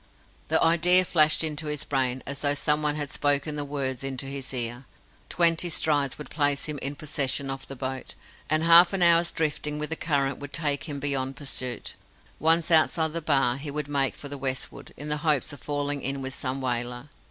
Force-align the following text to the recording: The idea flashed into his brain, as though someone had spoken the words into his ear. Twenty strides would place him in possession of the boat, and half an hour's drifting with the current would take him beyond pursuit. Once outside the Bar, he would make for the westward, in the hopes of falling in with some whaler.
The 0.47 0.59
idea 0.63 1.05
flashed 1.05 1.43
into 1.43 1.67
his 1.67 1.83
brain, 1.85 2.23
as 2.25 2.41
though 2.41 2.55
someone 2.55 2.95
had 2.95 3.11
spoken 3.11 3.55
the 3.55 3.63
words 3.63 4.03
into 4.03 4.25
his 4.25 4.51
ear. 4.51 4.85
Twenty 5.29 5.69
strides 5.69 6.17
would 6.17 6.31
place 6.31 6.65
him 6.65 6.79
in 6.79 6.95
possession 6.95 7.51
of 7.51 7.67
the 7.67 7.75
boat, 7.75 8.15
and 8.49 8.63
half 8.63 8.93
an 8.93 9.03
hour's 9.03 9.31
drifting 9.31 9.77
with 9.77 9.91
the 9.91 9.95
current 9.95 10.39
would 10.39 10.53
take 10.53 10.85
him 10.85 10.99
beyond 10.99 11.35
pursuit. 11.35 11.93
Once 12.39 12.71
outside 12.71 13.13
the 13.13 13.21
Bar, 13.21 13.57
he 13.57 13.69
would 13.69 13.87
make 13.87 14.15
for 14.15 14.27
the 14.27 14.39
westward, 14.39 14.91
in 14.97 15.09
the 15.09 15.17
hopes 15.17 15.53
of 15.53 15.61
falling 15.61 16.01
in 16.01 16.23
with 16.23 16.33
some 16.33 16.61
whaler. 16.61 17.09